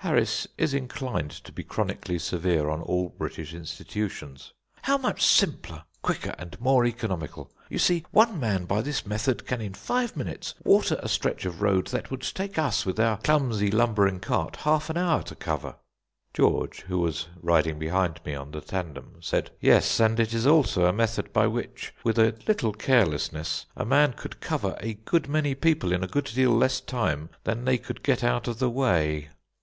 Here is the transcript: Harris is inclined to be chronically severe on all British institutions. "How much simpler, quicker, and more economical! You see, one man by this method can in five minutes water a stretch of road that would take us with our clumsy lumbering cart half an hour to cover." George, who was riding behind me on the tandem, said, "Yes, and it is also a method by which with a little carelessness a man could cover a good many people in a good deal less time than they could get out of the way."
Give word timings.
Harris 0.00 0.46
is 0.58 0.74
inclined 0.74 1.30
to 1.30 1.50
be 1.50 1.62
chronically 1.64 2.18
severe 2.18 2.68
on 2.68 2.82
all 2.82 3.08
British 3.08 3.54
institutions. 3.54 4.52
"How 4.82 4.98
much 4.98 5.24
simpler, 5.24 5.84
quicker, 6.02 6.34
and 6.38 6.60
more 6.60 6.84
economical! 6.84 7.50
You 7.70 7.78
see, 7.78 8.04
one 8.10 8.38
man 8.38 8.66
by 8.66 8.82
this 8.82 9.06
method 9.06 9.46
can 9.46 9.62
in 9.62 9.72
five 9.72 10.14
minutes 10.14 10.54
water 10.62 10.98
a 11.02 11.08
stretch 11.08 11.46
of 11.46 11.62
road 11.62 11.86
that 11.86 12.10
would 12.10 12.20
take 12.20 12.58
us 12.58 12.84
with 12.84 13.00
our 13.00 13.16
clumsy 13.16 13.70
lumbering 13.70 14.20
cart 14.20 14.56
half 14.56 14.90
an 14.90 14.98
hour 14.98 15.22
to 15.22 15.34
cover." 15.34 15.76
George, 16.34 16.80
who 16.82 16.98
was 16.98 17.28
riding 17.40 17.78
behind 17.78 18.20
me 18.26 18.34
on 18.34 18.50
the 18.50 18.60
tandem, 18.60 19.16
said, 19.20 19.52
"Yes, 19.58 19.98
and 20.00 20.20
it 20.20 20.34
is 20.34 20.46
also 20.46 20.84
a 20.84 20.92
method 20.92 21.32
by 21.32 21.46
which 21.46 21.94
with 22.04 22.18
a 22.18 22.34
little 22.46 22.74
carelessness 22.74 23.64
a 23.74 23.86
man 23.86 24.12
could 24.12 24.40
cover 24.42 24.76
a 24.80 24.92
good 24.92 25.30
many 25.30 25.54
people 25.54 25.92
in 25.92 26.04
a 26.04 26.08
good 26.08 26.26
deal 26.26 26.50
less 26.50 26.78
time 26.82 27.30
than 27.44 27.64
they 27.64 27.78
could 27.78 28.02
get 28.02 28.22
out 28.22 28.46
of 28.46 28.58
the 28.58 28.68
way." 28.68 29.30